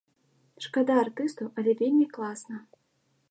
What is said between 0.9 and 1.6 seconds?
артыстаў,